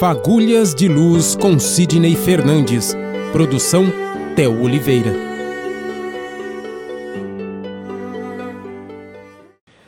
[0.00, 2.96] Fagulhas de Luz com Sidney Fernandes.
[3.32, 3.84] Produção
[4.34, 5.12] Theo Oliveira.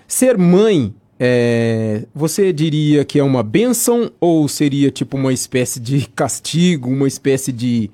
[0.06, 6.06] Ser mãe, é, você diria que é uma benção ou seria tipo uma espécie de
[6.08, 7.90] castigo, uma espécie de.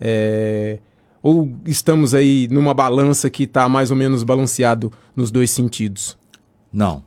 [0.00, 0.80] É,
[1.22, 6.18] ou estamos aí numa balança que está mais ou menos balanceado nos dois sentidos?
[6.72, 7.04] Não.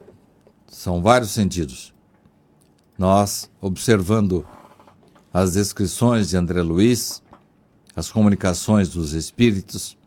[0.70, 1.93] São vários sentidos
[2.98, 4.46] nós, observando
[5.34, 7.24] as descrições de André Luiz,
[7.96, 9.98] as comunicações dos espíritos,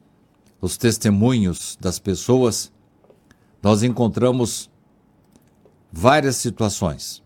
[0.60, 2.72] os testemunhos das pessoas,
[3.62, 4.70] nós encontramos
[5.92, 7.22] várias situações.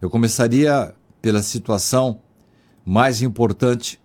[0.00, 2.20] Eu começaria pela situação
[2.84, 4.00] mais importante,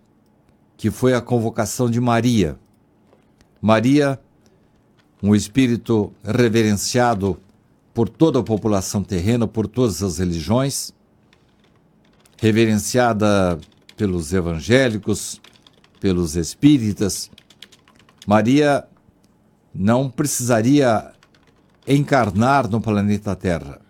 [0.76, 2.58] que foi a convocação de Maria.
[3.60, 4.20] Maria,
[5.22, 7.38] um espírito reverenciado
[7.94, 10.92] por toda a população terrena, por todas as religiões,
[12.38, 13.58] reverenciada
[13.96, 15.40] pelos evangélicos,
[16.00, 17.30] pelos espíritas.
[18.26, 18.84] Maria
[19.74, 21.12] não precisaria
[21.86, 23.80] encarnar no planeta Terra.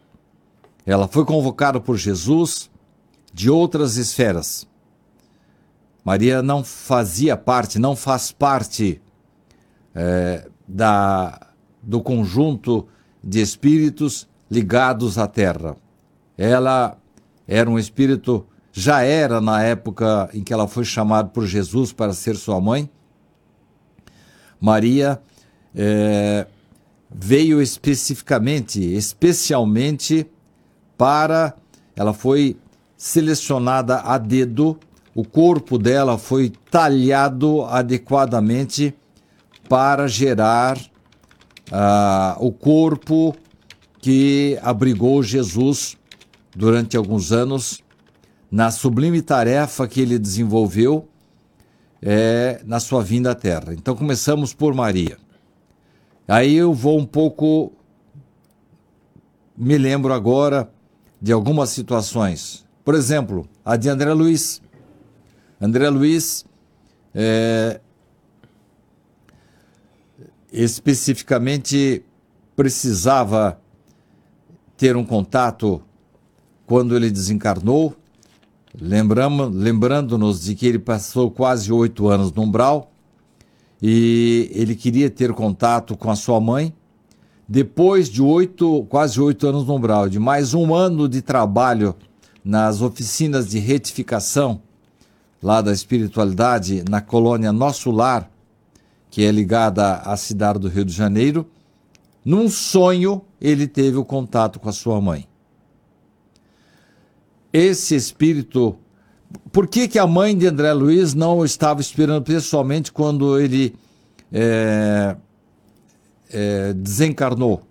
[0.84, 2.70] Ela foi convocada por Jesus
[3.32, 4.66] de outras esferas.
[6.04, 9.00] Maria não fazia parte, não faz parte
[9.94, 11.48] é, da,
[11.80, 12.88] do conjunto
[13.22, 15.76] de espíritos ligados à terra.
[16.36, 16.96] Ela
[17.46, 22.12] era um espírito, já era na época em que ela foi chamada por Jesus para
[22.12, 22.88] ser sua mãe.
[24.60, 25.20] Maria
[25.74, 26.46] é,
[27.10, 30.26] veio especificamente, especialmente
[30.96, 31.54] para.
[31.94, 32.56] Ela foi
[32.96, 34.78] selecionada a dedo,
[35.14, 38.94] o corpo dela foi talhado adequadamente
[39.68, 40.78] para gerar
[41.70, 43.34] ah, o corpo
[44.00, 45.96] que abrigou Jesus
[46.54, 47.80] durante alguns anos
[48.50, 51.08] na sublime tarefa que ele desenvolveu
[52.02, 53.72] é, na sua vinda à Terra.
[53.72, 55.16] Então começamos por Maria.
[56.26, 57.72] Aí eu vou um pouco.
[59.56, 60.70] Me lembro agora
[61.20, 62.66] de algumas situações.
[62.84, 64.60] Por exemplo, a de André Luiz.
[65.60, 66.44] André Luiz
[67.14, 67.80] é,
[70.52, 72.04] especificamente
[72.54, 73.58] precisava
[74.76, 75.82] ter um contato
[76.66, 77.96] quando ele desencarnou,
[78.78, 82.92] lembrando-nos de que ele passou quase oito anos no umbral
[83.80, 86.72] e ele queria ter contato com a sua mãe.
[87.48, 91.94] Depois de oito, quase oito anos no umbral, de mais um ano de trabalho
[92.44, 94.62] nas oficinas de retificação
[95.42, 98.30] lá da espiritualidade na colônia Nosso Lar,
[99.12, 101.46] que é ligada à cidade do Rio de Janeiro,
[102.24, 105.28] num sonho ele teve o contato com a sua mãe.
[107.52, 108.74] Esse espírito.
[109.52, 113.74] Por que, que a mãe de André Luiz não estava esperando pessoalmente quando ele
[114.32, 115.14] é,
[116.30, 117.62] é, desencarnou?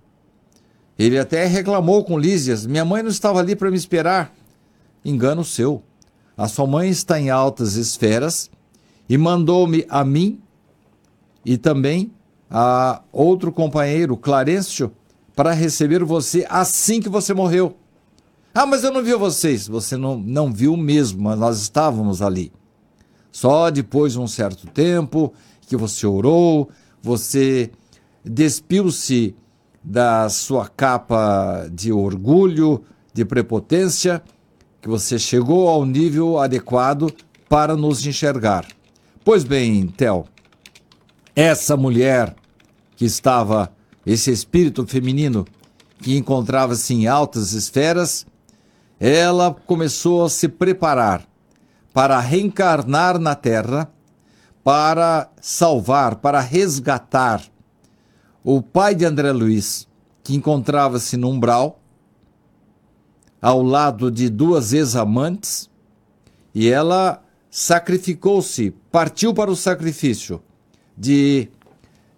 [0.97, 4.31] Ele até reclamou com Lísias: minha mãe não estava ali para me esperar.
[5.03, 5.81] Engano seu.
[6.37, 8.51] A sua mãe está em altas esferas
[9.09, 10.39] e mandou-me a mim
[11.45, 12.11] e também
[12.49, 14.91] a outro companheiro, Clarencio,
[15.35, 17.75] para receber você assim que você morreu.
[18.53, 19.67] Ah, mas eu não vi vocês.
[19.67, 22.51] Você não, não viu mesmo, mas nós estávamos ali.
[23.31, 26.69] Só depois de um certo tempo que você orou,
[27.01, 27.71] você
[28.25, 29.33] despiu-se
[29.81, 34.21] da sua capa de orgulho, de prepotência,
[34.81, 37.11] que você chegou ao nível adequado
[37.47, 38.65] para nos enxergar.
[39.23, 40.25] Pois bem, Tel,
[41.35, 42.35] essa mulher
[42.95, 43.71] que estava,
[44.05, 45.45] esse espírito feminino
[46.01, 48.25] que encontrava-se em altas esferas,
[48.99, 51.25] ela começou a se preparar
[51.93, 53.91] para reencarnar na Terra,
[54.63, 57.41] para salvar, para resgatar
[58.43, 59.87] o pai de André Luiz,
[60.23, 61.79] que encontrava-se no umbral,
[63.41, 65.69] ao lado de duas ex-amantes,
[66.53, 70.41] e ela sacrificou-se, partiu para o sacrifício
[71.01, 71.49] de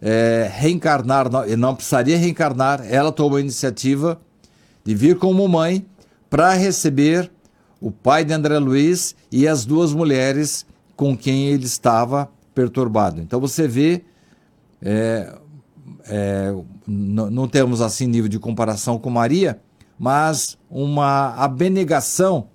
[0.02, 4.20] é, reencarnar, não, não precisaria reencarnar, ela tomou a iniciativa
[4.84, 5.86] de vir como mãe
[6.30, 7.32] para receber
[7.80, 10.66] o pai de André Luiz e as duas mulheres
[10.98, 13.22] com quem ele estava perturbado.
[13.22, 14.04] Então você vê,
[14.82, 15.34] é,
[16.06, 16.54] é,
[16.86, 19.62] não temos assim nível de comparação com Maria,
[19.98, 22.50] mas uma abnegação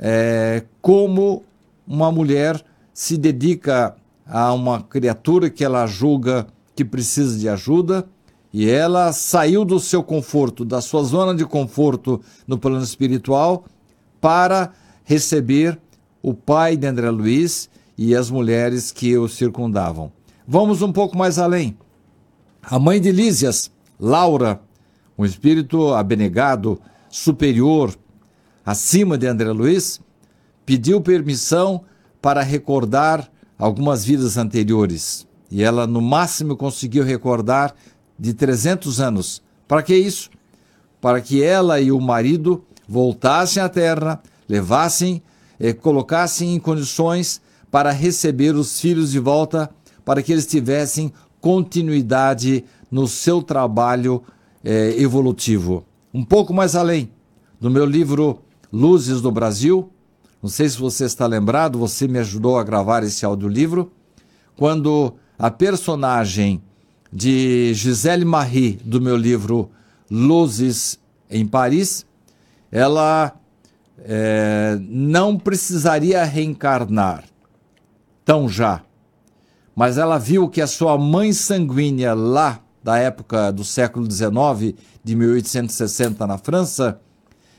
[0.00, 1.44] é, como
[1.86, 2.60] uma mulher
[2.92, 3.94] se dedica
[4.28, 6.46] a uma criatura que ela julga
[6.76, 8.06] que precisa de ajuda
[8.52, 13.64] e ela saiu do seu conforto, da sua zona de conforto no plano espiritual,
[14.20, 14.72] para
[15.04, 15.78] receber
[16.22, 20.12] o pai de André Luiz e as mulheres que o circundavam.
[20.46, 21.76] Vamos um pouco mais além.
[22.62, 24.60] A mãe de Lísias, Laura,
[25.16, 26.80] um espírito abnegado,
[27.10, 27.94] superior,
[28.64, 30.00] acima de André Luiz,
[30.64, 31.82] pediu permissão
[32.20, 35.26] para recordar algumas vidas anteriores.
[35.50, 37.74] E ela, no máximo, conseguiu recordar
[38.18, 39.42] de 300 anos.
[39.66, 40.30] Para que isso?
[41.00, 45.22] Para que ela e o marido voltassem à terra, levassem,
[45.58, 47.40] eh, colocassem em condições
[47.70, 49.70] para receber os filhos de volta,
[50.04, 54.22] para que eles tivessem continuidade no seu trabalho
[54.64, 55.84] eh, evolutivo.
[56.12, 57.10] Um pouco mais além,
[57.60, 58.40] no meu livro
[58.72, 59.90] Luzes do Brasil,
[60.42, 63.90] não sei se você está lembrado, você me ajudou a gravar esse audiolivro,
[64.56, 66.62] quando a personagem
[67.12, 69.70] de Gisele Marie, do meu livro
[70.10, 70.98] Luzes
[71.30, 72.06] em Paris,
[72.70, 73.34] ela
[73.98, 77.24] é, não precisaria reencarnar
[78.24, 78.82] tão já.
[79.74, 85.14] Mas ela viu que a sua mãe sanguínea lá da época do século XIX, de
[85.16, 87.00] 1860 na França,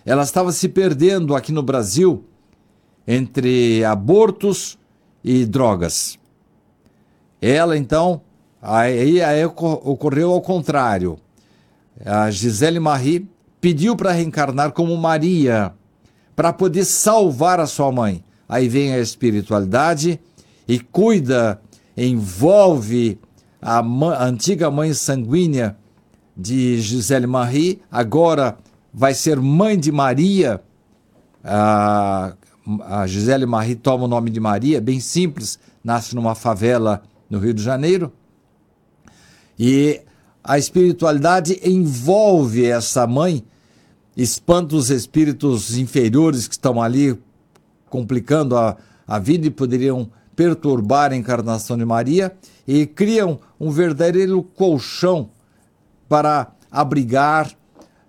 [0.05, 2.25] ela estava se perdendo aqui no Brasil
[3.07, 4.77] entre abortos
[5.23, 6.17] e drogas.
[7.41, 8.21] Ela então,
[8.61, 11.17] aí, aí ocorreu ao contrário.
[12.05, 13.27] A Gisele Marie
[13.59, 15.73] pediu para reencarnar como Maria,
[16.35, 18.23] para poder salvar a sua mãe.
[18.47, 20.19] Aí vem a espiritualidade
[20.67, 21.61] e cuida,
[21.95, 23.19] envolve
[23.61, 25.75] a, mãe, a antiga mãe sanguínea
[26.35, 28.57] de Gisele Marie, agora
[28.93, 30.61] vai ser mãe de Maria.
[31.43, 32.33] A,
[32.81, 37.53] a Gisele Marie toma o nome de Maria, bem simples, nasce numa favela no Rio
[37.53, 38.11] de Janeiro.
[39.57, 40.01] E
[40.43, 43.43] a espiritualidade envolve essa mãe,
[44.15, 47.19] espanta os espíritos inferiores que estão ali
[47.89, 48.77] complicando a,
[49.07, 52.35] a vida e poderiam perturbar a encarnação de Maria
[52.67, 55.29] e criam um verdadeiro colchão
[56.07, 57.51] para abrigar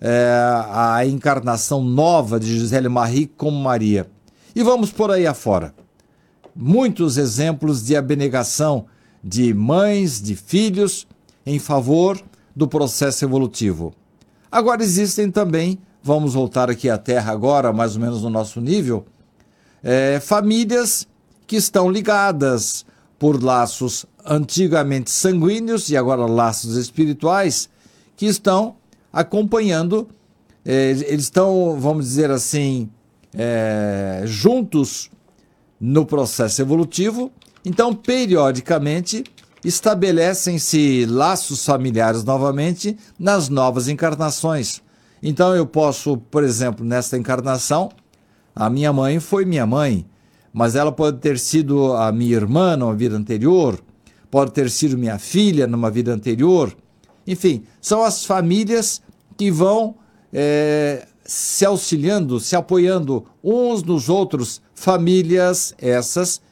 [0.01, 0.31] é,
[0.71, 4.09] a encarnação nova de Gisele Marie como Maria.
[4.55, 5.75] E vamos por aí afora.
[6.55, 8.87] Muitos exemplos de abnegação
[9.23, 11.07] de mães, de filhos,
[11.45, 12.21] em favor
[12.55, 13.93] do processo evolutivo.
[14.51, 19.05] Agora existem também, vamos voltar aqui à Terra agora, mais ou menos no nosso nível,
[19.83, 21.07] é, famílias
[21.47, 22.85] que estão ligadas
[23.19, 27.69] por laços antigamente sanguíneos e agora laços espirituais,
[28.17, 28.77] que estão
[29.13, 30.09] acompanhando,
[30.65, 32.89] é, eles estão, vamos dizer assim,
[33.35, 35.11] é, juntos
[35.81, 37.31] no processo evolutivo.
[37.65, 39.25] Então, periodicamente,
[39.65, 44.83] estabelecem-se laços familiares novamente nas novas encarnações.
[45.23, 47.91] Então, eu posso, por exemplo, nesta encarnação,
[48.55, 50.07] a minha mãe foi minha mãe,
[50.53, 53.79] mas ela pode ter sido a minha irmã numa vida anterior,
[54.31, 56.75] pode ter sido minha filha numa vida anterior.
[57.27, 59.03] Enfim, são as famílias
[59.37, 59.95] que vão
[60.33, 66.43] é, se auxiliando, se apoiando uns nos outros, famílias essas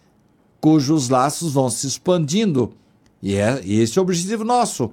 [0.61, 2.73] cujos laços vão se expandindo.
[3.21, 4.93] E, é, esse é o objetivo nosso.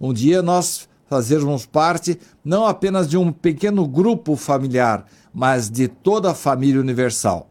[0.00, 5.04] Um dia nós fazermos parte não apenas de um pequeno grupo familiar,
[5.34, 7.50] mas de toda a família universal.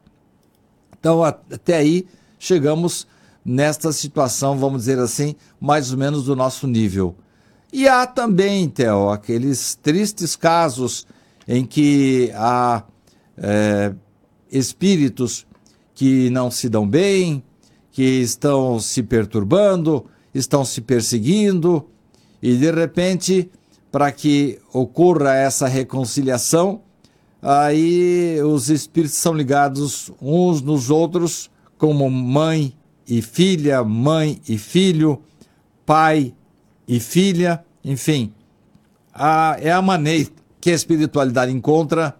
[1.00, 2.08] Então, até aí,
[2.40, 3.06] chegamos
[3.46, 7.16] nesta situação, vamos dizer assim, mais ou menos do nosso nível.
[7.72, 11.06] E há também, Theo, aqueles tristes casos
[11.48, 12.84] em que há
[13.38, 13.94] é,
[14.52, 15.46] espíritos
[15.94, 17.44] que não se dão bem,
[17.92, 21.88] que estão se perturbando, estão se perseguindo,
[22.42, 23.50] e de repente,
[23.92, 26.82] para que ocorra essa reconciliação,
[27.42, 32.74] aí os espíritos são ligados uns nos outros, como mãe
[33.08, 35.22] e filha, mãe e filho,
[35.86, 36.34] pai
[36.88, 38.34] e filha, enfim.
[39.14, 40.30] A, é a maneira
[40.66, 42.16] que a espiritualidade encontra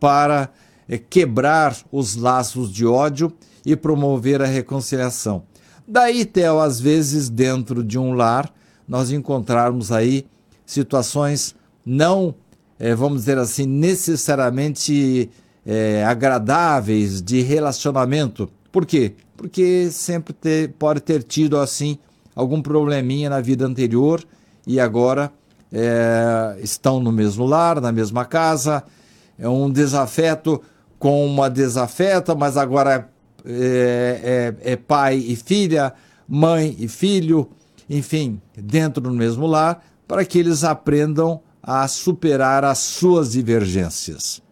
[0.00, 0.50] para
[0.88, 3.32] é, quebrar os laços de ódio
[3.64, 5.44] e promover a reconciliação.
[5.86, 8.52] Daí, Theo, às vezes, dentro de um lar,
[8.88, 10.26] nós encontrarmos aí
[10.66, 11.54] situações
[11.86, 12.34] não,
[12.80, 15.30] é, vamos dizer assim, necessariamente
[15.64, 18.50] é, agradáveis de relacionamento.
[18.72, 19.14] Por quê?
[19.36, 21.96] Porque sempre ter, pode ter tido, assim,
[22.34, 24.20] algum probleminha na vida anterior
[24.66, 25.30] e agora
[25.74, 28.84] é, estão no mesmo lar, na mesma casa,
[29.36, 30.62] é um desafeto
[30.98, 33.10] com uma desafeta, mas agora
[33.44, 35.92] é, é, é pai e filha,
[36.28, 37.50] mãe e filho,
[37.90, 44.43] enfim, dentro do mesmo lar, para que eles aprendam a superar as suas divergências.